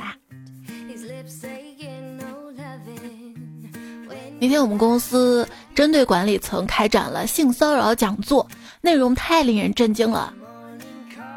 [4.40, 8.48] 那天我们公司针对管理层开展了性骚扰讲座，
[8.80, 10.32] 内容太令人震惊了。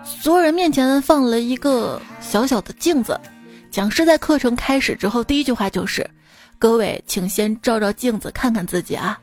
[0.06, 3.20] 所有人面前放了一个小小的镜子，
[3.70, 6.10] 讲师在课程开始之后第一句话就是
[6.58, 9.20] ：“各位，请先照照镜子，看看自己啊。”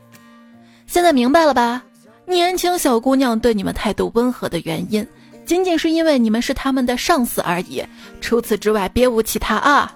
[0.86, 1.82] 现在明白了吧？
[2.26, 5.06] 年轻小姑娘对你们态度温和的原因，
[5.52, 7.84] 仅仅是因为你们是他们的上司而已。
[8.22, 9.94] 除此之外，别无其他啊！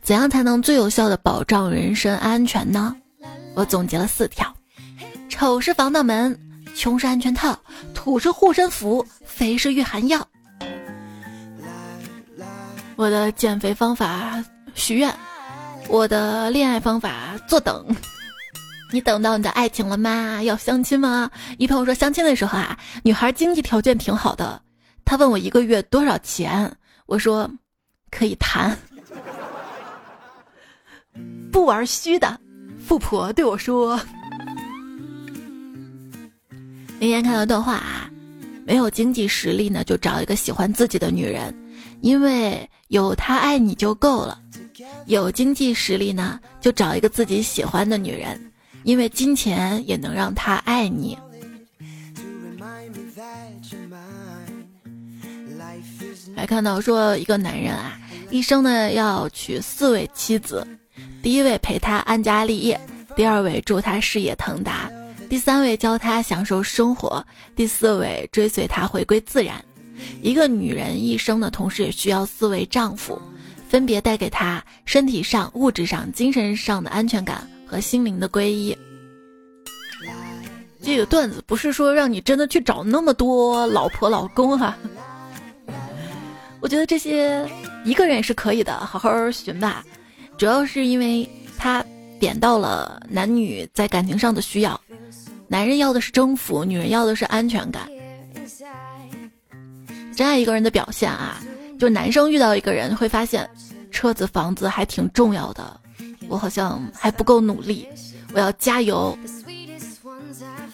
[0.00, 2.94] 怎样才能最有效的保障人身安全呢？
[3.56, 4.54] 我总结了四条：
[5.28, 6.38] 丑是防盗门，
[6.76, 7.58] 穷是安全套，
[7.92, 10.24] 土是护身符，肥是御寒药。
[12.94, 15.12] 我的减肥方法，许愿。
[15.88, 17.84] 我的恋爱方法坐等，
[18.92, 20.42] 你等到你的爱情了吗？
[20.42, 21.30] 要相亲吗？
[21.56, 24.60] 一朋友说相亲的时候啊，女孩经济条件挺好的，
[25.02, 26.70] 他问我一个月多少钱，
[27.06, 27.50] 我说
[28.10, 28.76] 可以谈，
[31.50, 32.38] 不玩虚的。
[32.84, 33.98] 富婆对我说，
[37.00, 38.10] 那天看到段话啊，
[38.66, 41.54] 没有经济实力呢，就找一个喜欢自己的女人，
[42.02, 44.38] 因为有她爱你就够了。
[45.06, 48.51] 有经济实力呢，就找一个自己喜欢的女人，
[48.84, 51.16] 因为金钱也能让他爱你。
[56.36, 57.98] 还看到说一个男人啊，
[58.30, 60.66] 一生呢要娶四位妻子，
[61.22, 62.80] 第一位陪他安家立业，
[63.14, 64.90] 第二位祝他事业腾达，
[65.28, 69.64] 第三位教他享受生活，第四位追随他回归自然。
[70.20, 73.20] 一个女人一生呢，同时也需要四位丈夫。
[73.68, 78.76] 分别带给她身体上、物质上、精神上的安全感和心灵的皈依。
[80.82, 84.76] 这个段子不是说让你真的去找那么多老婆老公哈，
[86.60, 87.48] 我觉得这些
[87.82, 89.82] 一个人也是可以的，好好寻吧。
[90.36, 91.82] 主要是因为他
[92.20, 94.78] 点到了男女在感情上的需要。
[95.48, 97.88] 男人要的是征服，女人要的是安全感。
[100.14, 101.40] 真爱一个人的表现啊，
[101.78, 103.48] 就男生遇到一个人会发现，
[103.90, 105.80] 车子、房子还挺重要的，
[106.32, 107.86] 我好像还不够努力，
[108.32, 109.14] 我要加油。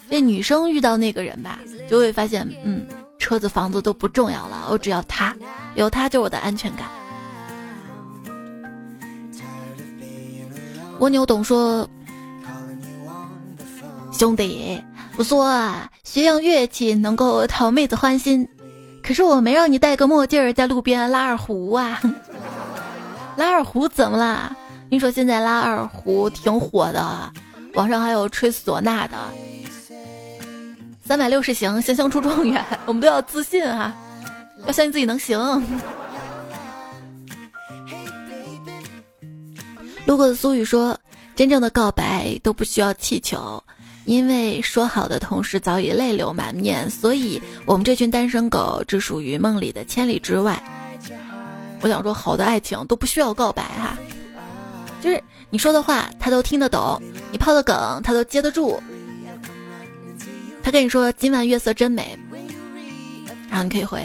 [0.07, 5.35] 那女生遇到那个人吧，就会发现，嗯，车子、房子都不重要了，我只要他，
[5.75, 6.87] 有他就我的安全感。
[10.99, 11.85] 蜗牛懂说。
[14.13, 14.81] 兄弟，
[15.17, 18.47] 不说啊，学样乐器能够讨妹子欢心，
[19.03, 22.01] 可是我没让你戴个墨镜在路边拉二胡啊！
[23.35, 24.55] 拉二胡怎么啦？
[24.89, 27.31] 听说现在拉二胡挺火的，
[27.75, 29.17] 网上还有吹唢呐的。
[31.05, 33.95] 三百六十行，行行出状元，我们都要自信啊，
[34.65, 35.39] 要相信自己能行。
[40.05, 40.99] 路过的苏雨说
[41.35, 43.63] ：“真正的告白都不需要气球。”
[44.05, 50.59] 因为说好的同事早已泪流满面，所以我们这群单身狗只属于梦里的千里之外。
[51.81, 53.95] 我想说，好的爱情都不需要告白哈，
[55.01, 58.81] 就是你说的话他都听得懂，你抛的梗他都接得住。
[60.61, 62.17] 他跟你说今晚月色真美，
[63.49, 64.01] 然后你可以回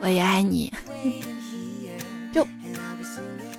[0.00, 0.72] 我也爱你。
[2.32, 2.46] 就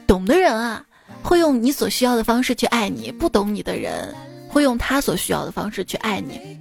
[0.05, 0.85] 懂的人啊，
[1.23, 4.13] 会用你所需要的方式去爱你；不懂你的人。
[4.51, 6.57] 会用他所需要的方式去爱你。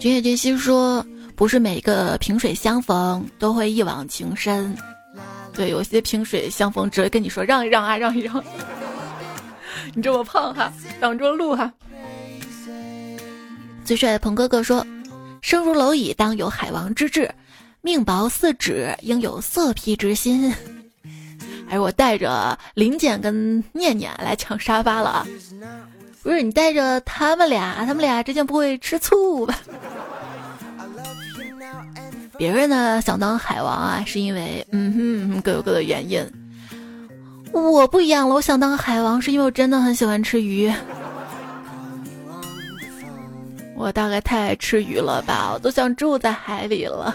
[0.00, 4.76] 君夜君心说：“不是每个萍水相逢都会一往情深，
[5.54, 8.42] 对，有些萍水相逢只会跟你说让一让啊，让一让。
[9.94, 11.72] 你这么胖哈，挡住路哈。”
[13.84, 14.86] 最帅的鹏哥哥说
[15.42, 17.28] ：“生如蝼蚁，当有海王之志；
[17.80, 20.52] 命薄似纸，应有色批之心。
[21.68, 25.26] ”还是我带着林简跟念念来抢沙发了啊！
[26.22, 29.58] 不是你带着他们俩，他们俩之间不会吃醋吧？
[32.42, 34.92] 别人呢想当海王啊，是因为嗯
[35.30, 36.20] 哼各有各的原因。
[37.52, 40.68] 我不一样了，我想当海王是因为我真的很喜欢吃鱼。
[43.76, 47.14] 我大概太爱吃鱼了吧，我都想住在海里了。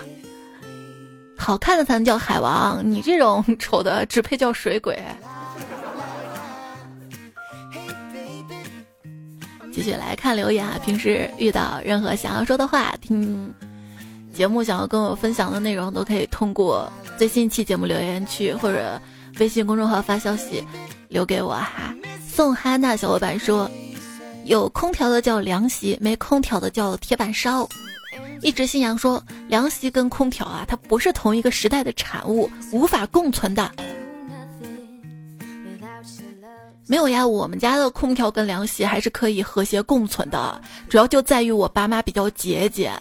[1.38, 4.98] 好看的才能叫海王，你这种丑的只配叫水鬼。
[9.74, 13.54] 继续来看留言啊，平时遇到任何想要说的话，听
[14.38, 19.02] 节目想要跟我分享的内容，都可以通过最新一期节目留言区或者
[19.40, 20.64] 微信公众号发消息
[21.08, 21.92] 留给我哈。
[22.28, 23.68] 宋哈娜小伙伴说，
[24.46, 27.68] 有空调的叫凉席，没空调的叫铁板烧。
[28.44, 33.72] 一直信仰说凉席跟空调啊，它不是同一个时代的产物，无法共存的。
[36.86, 42.94] 没有呀，我们家的空调跟凉席还是可以和谐共存的，主要就在于我爸妈比较节俭，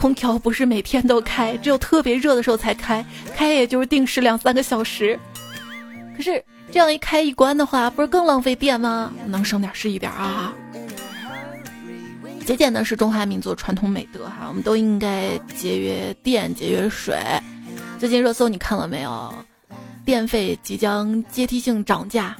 [0.00, 3.04] 空调不是每天都开，只有特别热的时候才开，
[3.36, 5.18] 开也就是定时两三个小时。
[6.16, 9.12] 可是这样一开一关的话，不是更浪费电吗？
[9.26, 10.54] 能省点是一点啊。
[12.46, 17.18] 节俭呢是中华民族传统美德哈，我们都应该节约电、节约水。
[17.98, 19.34] 最近热搜你看了没有？
[20.06, 22.34] 电费即将阶梯性涨价。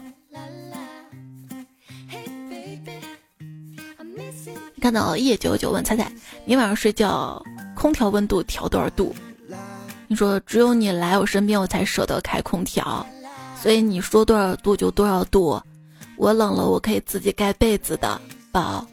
[4.80, 6.10] 看到叶九九问彩彩，
[6.46, 7.44] 你晚上睡觉
[7.80, 9.14] 空调温度调多少度？
[10.06, 13.06] 你说只有你来我身边，我才舍得开空调，
[13.58, 15.58] 所以你说多少度就多少度。
[16.18, 18.20] 我冷了，我可以自己盖被子的，
[18.52, 18.86] 宝。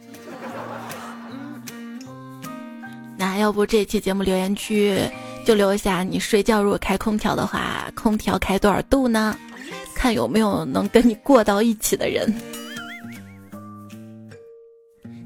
[3.17, 4.97] 那要不这期节目留言区
[5.45, 9.35] 就留一下，你睡觉如果开空调的话，空调开多少度呢？
[9.93, 12.33] 看有没有能跟你过到一起的人。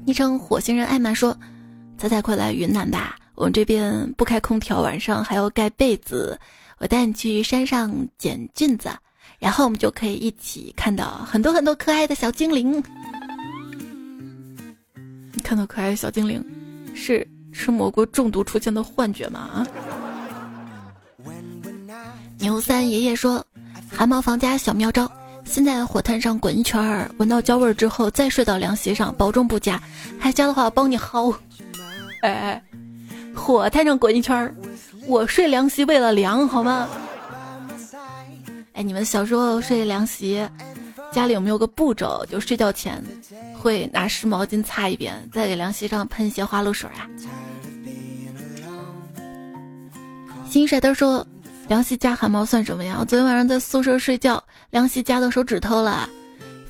[0.04, 1.36] 昵称火星人艾玛说
[1.96, 6.38] ：“彩彩快来云南吧，我们这边不开空调，晚上还要盖被子。
[6.78, 8.90] 我带你去山上捡菌子，
[9.38, 12.82] 然后我们就可以一起看到很多很多可爱的小精灵。
[15.32, 16.44] 你看到可爱的小精灵，
[16.94, 19.40] 是？”吃蘑菇中毒出现的幻觉吗？
[19.40, 19.66] 啊
[22.40, 23.44] 牛三爷爷说
[23.94, 25.06] ：“汗毛房家小妙招，
[25.44, 29.78] 先在火炭上滚一圈儿，闻到焦味之后再睡到凉席上，保重不加。
[30.18, 31.36] 还加的话，我帮你薅。”
[32.22, 32.62] 哎，
[33.34, 34.54] 火炭上滚一圈儿，
[35.06, 36.88] 我睡凉席为了凉，好吗？
[38.74, 40.46] 哎，你们小时候睡凉席，
[41.12, 43.02] 家里有没有个步骤，就睡觉前
[43.58, 47.08] 会拿湿毛巾擦一遍，再给凉席上喷一些花露水啊？
[50.48, 51.26] 新帅他说
[51.68, 52.96] ：“凉席加汗毛算什么呀？
[53.00, 56.08] 我昨天晚上在宿舍睡觉，凉席夹到手指头了，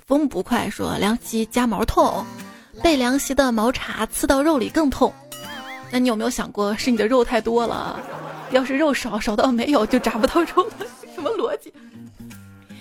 [0.06, 2.24] 风不快说凉席夹毛痛，
[2.82, 5.12] 被凉席的毛茬刺到肉里更痛。
[5.92, 8.00] 那你有没有想过是你的肉太多了？
[8.50, 11.70] 要是肉少少到没有就扎不到肉了，什么逻辑？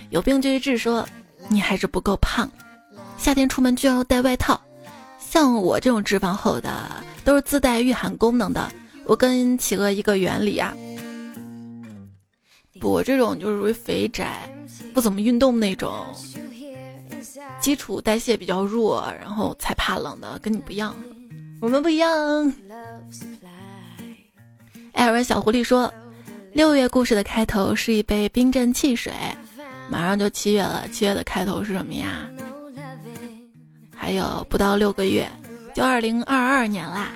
[0.09, 1.05] 有病就去治说
[1.49, 2.49] 你还是不够胖，
[3.17, 4.59] 夏天出门居然要带外套。
[5.19, 6.71] 像我这种脂肪厚的
[7.25, 8.71] 都是自带御寒功能的。
[9.05, 10.73] 我跟企鹅一个原理啊。
[12.81, 14.49] 我这种就是属于肥宅，
[14.93, 15.93] 不怎么运动那种，
[17.59, 20.95] 基础代谢比较弱，然后才怕冷的，跟你不一样。
[21.61, 22.53] 我们不一样。
[24.93, 25.93] 艾尔文小狐狸说
[26.51, 29.13] ：“六月故事的开头是一杯冰镇汽水，
[29.87, 30.87] 马上就七月了。
[30.91, 32.27] 七月的开头是什么呀？
[33.95, 35.29] 还有不到六个月，
[35.75, 37.11] 就二零二二年啦。”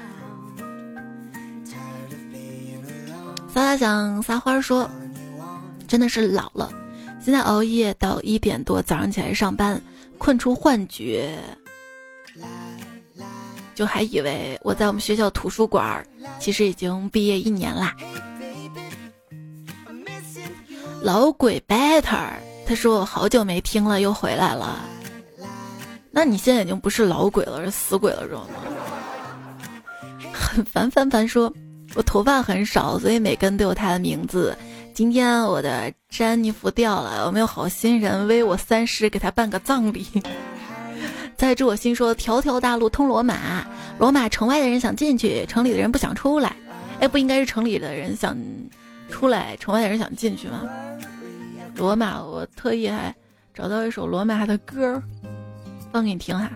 [3.52, 4.89] 撒撒想撒花说。
[5.88, 6.72] 真的是老了，
[7.24, 9.80] 现在熬夜到一点多，早上起来上班，
[10.18, 11.38] 困出幻觉，
[13.76, 16.03] 就还以为我在我们学校图书馆，
[16.39, 17.93] 其实已经毕业一年啦。
[21.01, 22.30] 老鬼 better，
[22.65, 24.80] 他说我好久没听了，又回来了。
[26.09, 28.55] 那你现在已经不是老鬼了，是死鬼了，知道吗？
[30.34, 31.53] 很烦烦烦说，
[31.95, 34.57] 我头发很少，所以每根都有他的名字。
[34.93, 40.07] 今天我的詹妮弗掉了，有没有好心人为我三十给他办个葬礼？
[41.38, 43.65] 再知我心说条条大路通罗马，
[43.99, 46.55] 罗马城外的人想进去，城里的人不想出来。
[46.99, 48.38] 哎，不应该是城里的人想
[49.09, 50.63] 出来，城外的人想进去吗？
[51.75, 53.13] 罗马，我特意还
[53.53, 55.01] 找到一首罗马的歌，
[55.91, 56.49] 放给你听哈。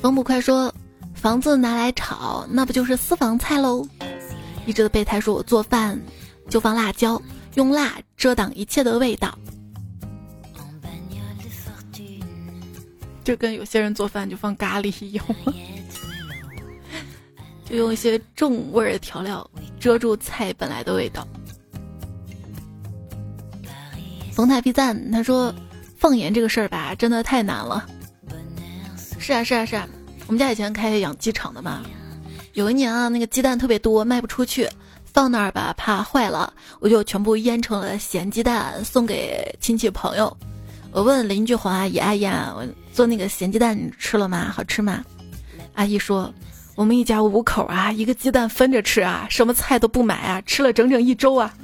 [0.00, 0.72] 风不快说，
[1.14, 3.86] 房子拿来炒，那不就是私房菜喽？
[4.64, 6.00] 一直的备胎说我做饭。
[6.48, 7.20] 就放辣椒，
[7.54, 9.38] 用辣遮挡一切的味道。
[13.22, 15.24] 就跟有些人做饭就放咖喱一样，
[17.64, 19.48] 就用一些重味的调料
[19.78, 21.26] 遮住菜本来的味道。
[24.32, 25.54] 冯太批赞他说
[25.98, 27.86] ：“放盐这个事儿吧，真的太难了。”
[29.18, 29.86] 是啊是啊是啊，
[30.26, 31.82] 我们家以前开养鸡场的嘛，
[32.54, 34.68] 有一年啊，那个鸡蛋特别多，卖不出去。
[35.12, 40.34] 放那儿吧，怕坏了，我就全部腌成了咸鸡蛋，送给亲戚朋友。
[40.92, 44.50] 我问邻居黄阿姨：“阿姨，我做那个咸鸡蛋你吃了吗？
[44.52, 45.04] 好吃吗？”
[45.74, 46.32] 阿姨说
[46.74, 51.54] ：“我们一家五口啊，一个鸡蛋分着吃啊，什么菜都不买啊，吃了整整一周啊。”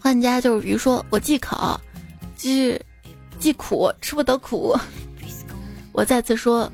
[0.00, 1.80] 换家就是鱼说：“我忌口，
[2.36, 2.80] 忌
[3.40, 4.76] 忌苦，吃不得苦。”
[5.92, 6.70] 我再次说。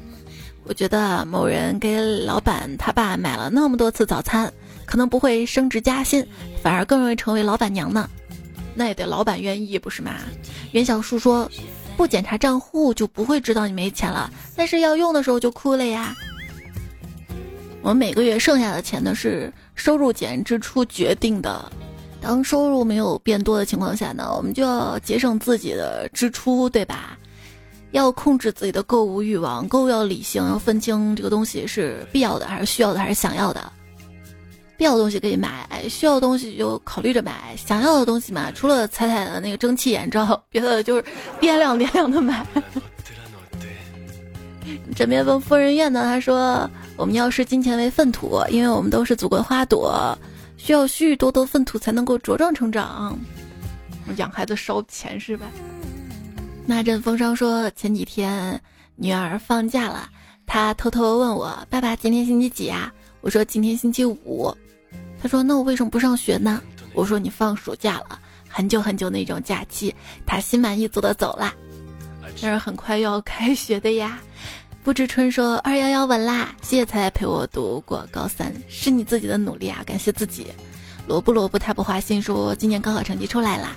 [0.65, 4.51] 我觉得某人给老板他爸买了那么多次早餐，
[4.87, 6.25] 可能不会升职加薪，
[6.63, 8.09] 反而更容易成为老板娘呢。
[8.75, 10.17] 那也得老板愿意，不是吗？
[10.73, 11.51] 袁小树说
[11.97, 16.15] ：“不检查账户就不会知道你没钱了，但是要用的时候就哭了呀。”
[17.83, 21.71] 我们每个月剩下的钱呢是收入减支出决定的。
[22.21, 27.19] 当收入没有变多的情况下呢，我们就要节省自己的支出，对吧？
[27.91, 33.73] 要控制自己的购物欲望，购物要理性，要分清这个东西是必要的还是需要的还是想要的。
[34.77, 37.55] 必要的东西可以买，需要的东西就考虑着买。
[37.57, 41.05] 想要的东西嘛，除了彩彩的那个蒸汽眼罩，别的就是
[41.41, 42.47] 掂量掂量的买。
[44.95, 46.03] 枕边风夫人院呢？
[46.03, 50.17] 他说：“我们要视金钱为粪土，因为我们都是祖国花朵，
[50.57, 53.19] 需要许许多多粪土才能够茁壮成长。
[54.17, 55.47] 养孩子烧钱是吧？”
[56.65, 58.61] 那阵风声说，前几天
[58.95, 60.09] 女儿放假了，
[60.47, 62.93] 她偷偷问我：“爸爸，今天星期几呀？”
[63.23, 64.55] 我说：“今天星期五。”
[65.23, 66.61] 他说：“那我为什么不上学呢？”
[66.93, 69.95] 我说：“你放暑假了，很久很久那种假期。”
[70.27, 71.55] 他心满意足的走了。
[72.43, 74.21] 但是很快又要开学的呀。
[74.85, 80.49] 不知春说：“二幺幺稳啦，谢谢才陪我读过高三，是你自己的努力啊，感谢自己。”
[81.09, 83.77] 萝卜萝卜他不花心说：“今年高考成绩出来啦。”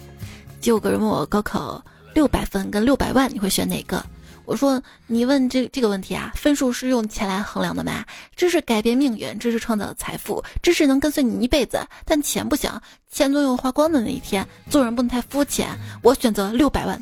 [0.59, 1.83] 就有个人问我高考。
[2.15, 4.01] 六百分跟六百万，你会选哪个？
[4.45, 8.05] 我说，你问这这个问题啊，分数是用钱来衡量的吗？
[8.35, 12.71] 知识改变命运，知识创造财富，知识能跟随你一辈子，但钱不行，
[13.11, 14.47] 钱总有花光的那一天。
[14.69, 15.69] 做人不能太肤浅，
[16.01, 17.01] 我选择六百万，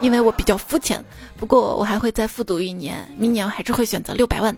[0.00, 1.04] 因为我比较肤浅。
[1.36, 4.56] 不过我还会再复读一年，明年我还是会选择六百万。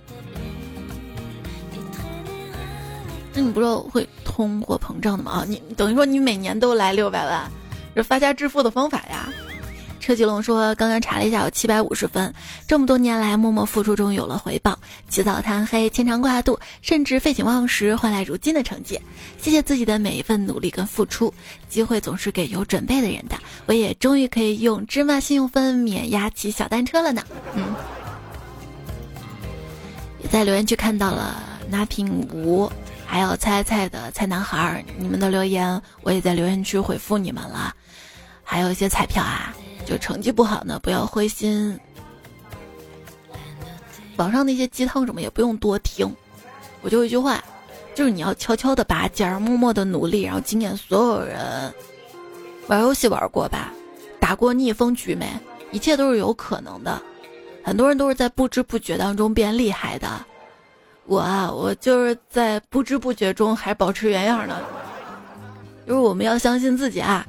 [3.35, 5.33] 那你不知道会通货膨胀的吗？
[5.33, 7.51] 啊，你等于说你每年都来六百万，
[7.95, 9.29] 这发家致富的方法呀。
[10.03, 12.34] 车吉龙说：“刚刚查了一下，有七百五十分。
[12.66, 14.76] 这么多年来默默付出，终于有了回报。
[15.09, 19.00] 起早贪黑，牵肠挂肚，甚至废寝忘食，换来如今的成绩。
[19.40, 21.32] 谢谢自己的每一份努力跟付出。
[21.68, 23.36] 机会总是给有准备的人的。
[23.66, 27.22] 我也终于可以用芝麻信用分免押骑小单车了呢。
[27.55, 27.72] 嗯，
[30.20, 31.40] 也在留言区看到了
[31.70, 32.68] 拿平无，
[33.07, 37.72] 还有菜菜的菜男孩，你们的留言我也在留言区回复你们了。
[38.42, 39.55] 还有一些彩票啊。”
[39.85, 41.78] 就成绩不好呢，不要灰心。
[44.16, 46.11] 网上那些鸡汤什么也不用多听，
[46.83, 47.43] 我就一句话，
[47.95, 51.72] 就是你要悄悄的拔尖，默默的努力，然后惊艳所有人。
[52.68, 53.72] 玩游戏玩过吧？
[54.20, 55.28] 打过逆风局没？
[55.72, 57.03] 一切都是有可能的。
[57.64, 60.09] 很多人都是在不知不觉当中变厉害的。
[61.07, 64.61] 我啊，我就是在不知不觉中还保持原样呢。
[65.87, 67.26] 就是我们要相信自己啊。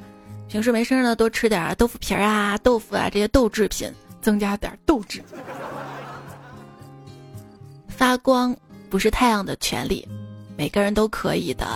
[0.48, 3.92] 平时没事呢，多吃点豆腐皮儿啊、豆腐啊这些豆制品，
[4.22, 5.22] 增加点斗志。
[7.88, 8.56] 发光
[8.88, 10.06] 不是太阳的权利，
[10.56, 11.66] 每个人都可以的。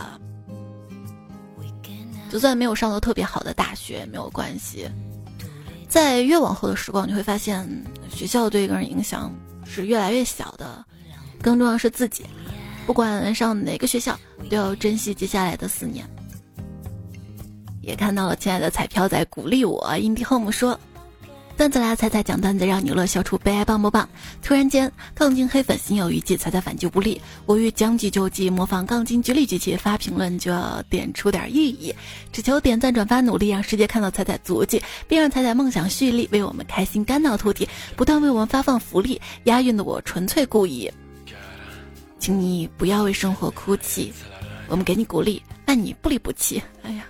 [2.31, 4.89] 就算没有上到特别好的大学，没有关系。
[5.89, 7.67] 在越往后的时光，你会发现
[8.11, 10.85] 学校对一个人影响是越来越小的。
[11.41, 12.27] 更重要是自己，
[12.87, 14.19] 不管上哪个学校，
[14.51, 16.07] 都要珍惜接下来的四年。
[17.89, 19.81] 也看到了亲爱的彩票在鼓励我。
[19.95, 20.79] indihome 说
[21.57, 24.07] ：“段子来，彩彩讲段子让你乐消除悲哀，棒不棒？”
[24.45, 27.19] 突然间，杠精黑粉心有余悸，彩彩反击不利。
[27.47, 31.95] 我欲将计就计，模仿杠精举例举气发评论，就要点出点意义，
[32.31, 37.67] 只求点赞转发，努力让世界看到彩彩足迹，并让彩彩梦想蓄力，为我们开心肝脑涂地，
[37.97, 39.19] 不断为我们发放福利。
[39.45, 40.93] 押韵的我纯粹故意，
[42.19, 44.13] 请你不要为生活哭泣，
[44.69, 46.63] 我们给你鼓励，爱你不离不弃。
[46.83, 47.05] 哎呀。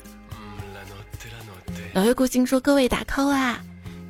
[1.95, 3.61] 老月孤星说：“各位打 call 啊，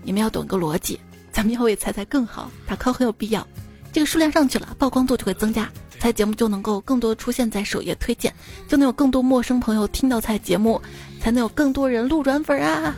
[0.02, 1.00] 你们要懂个逻辑，
[1.32, 3.46] 咱们要为彩彩更好，打 call 很有必要。
[3.92, 8.34] 这个数量上去了，曝光度就会增加，彩节目就能够更多出现在首页推荐，
[8.66, 10.82] 就能有更多陌生朋友听到彩节目，
[11.20, 12.94] 才能有更多人路转粉啊。”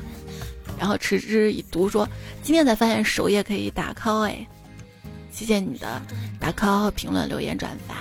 [0.79, 2.09] 然后持之以读说
[2.43, 4.49] ：“今天才发现首页可以打 call 哎，
[5.31, 6.01] 谢谢你的
[6.41, 7.97] 打 call、评论、留言、转发。”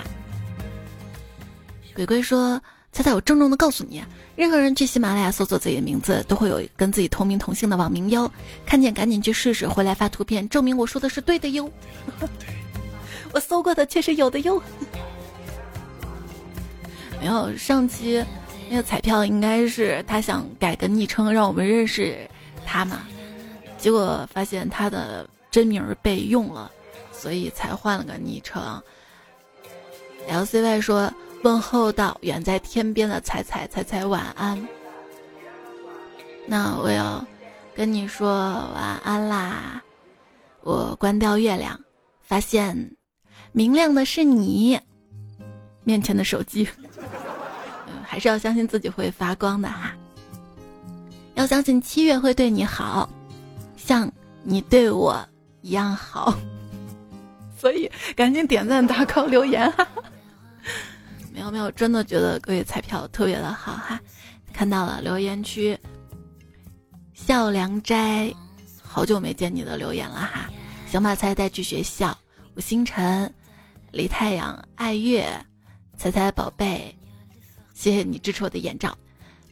[1.94, 2.60] 鬼鬼说。
[2.92, 4.02] 猜猜我郑重的告诉你，
[4.34, 8.30] 任何人去喜马拉雅搜索自己的名字，都会有跟自己同名同姓的网名哟。
[8.66, 11.70] 看见赶紧去试试，回来发图片证明我说的是对的哟。
[13.32, 14.60] 我搜过的确实有的哟。
[17.20, 18.22] 没有上期
[18.68, 22.28] 那个彩票，应该是他想改个昵称让我们认识
[22.66, 23.02] 他嘛，
[23.78, 26.70] 结果发现他的真名被用了，
[27.12, 28.82] 所以才换了个昵称。
[30.28, 31.10] LCY 说。
[31.42, 34.68] 问候到远在天边的彩彩，彩彩晚安。
[36.46, 37.24] 那我要
[37.74, 38.28] 跟你说
[38.74, 39.82] 晚安啦。
[40.62, 41.80] 我关掉月亮，
[42.20, 42.94] 发现
[43.52, 44.78] 明亮的是你
[45.82, 46.68] 面前的手机。
[48.04, 49.94] 还是要相信自己会发光的哈。
[51.34, 53.08] 要相信七月会对你好，
[53.76, 54.10] 像
[54.42, 55.16] 你对我
[55.62, 56.34] 一样好。
[57.56, 59.86] 所以赶紧点赞、打 call、留言哈。
[61.40, 63.98] 没有没有，真的觉得各位彩票特别的好哈！
[64.52, 65.78] 看到了留言区，
[67.14, 68.30] 笑良斋，
[68.82, 70.50] 好久没见你的留言了哈！
[70.86, 72.14] 小马猜带去学校，
[72.54, 73.32] 我星辰，
[73.90, 75.26] 李太阳，爱月，
[75.96, 76.94] 彩彩宝贝，
[77.72, 78.94] 谢谢你支持我的眼罩，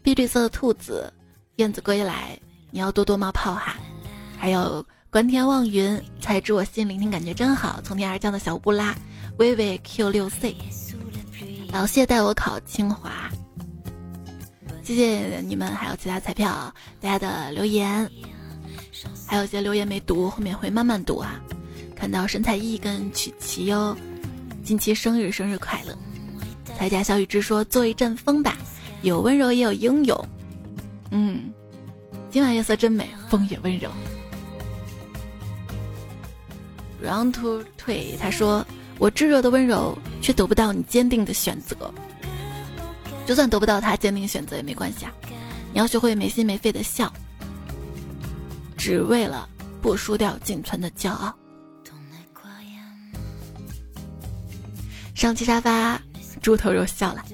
[0.02, 1.10] 碧绿色的兔子，
[1.56, 2.38] 燕子归来，
[2.70, 3.76] 你要多多冒泡哈！
[4.36, 8.94] 还有观天望云，才知我心聆听感觉真好，从天而降的小布拉，
[9.38, 10.54] 微微 Q 六 C。
[11.70, 13.30] 老谢带我考清华，
[14.82, 18.10] 谢谢你们，还有其他彩票大家的留言，
[19.26, 21.38] 还有些留言没读，后面会慢慢读啊。
[21.94, 23.96] 看到神采奕跟曲奇哟，
[24.64, 25.96] 近期生日，生日快乐！
[26.76, 28.56] 彩家小雨之说做一阵风吧，
[29.02, 30.28] 有温柔也有英勇。
[31.10, 31.52] 嗯，
[32.30, 33.90] 今晚月色真美，风也温柔。
[37.04, 38.66] Round to 退，他说。
[38.98, 41.76] 我炙热的温柔，却得不到你坚定的选择。
[43.26, 45.12] 就算得不到他坚定选择也没关系啊！
[45.72, 47.12] 你要学会没心没肺的笑，
[48.76, 49.48] 只为了
[49.82, 51.34] 不输掉仅存的骄傲。
[55.14, 56.00] 上期沙发，
[56.40, 57.24] 猪头肉笑了。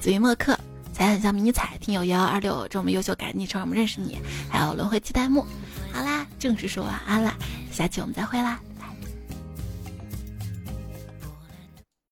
[0.00, 0.58] 紫云墨客，
[0.92, 1.76] 才很像迷彩。
[1.78, 4.18] 听友幺幺二六，这么优秀，改昵称，我们认识你。
[4.50, 5.46] 还有轮回期待木。
[5.92, 7.36] 好啦，正式说晚安啦，
[7.70, 8.58] 下期我们再会啦。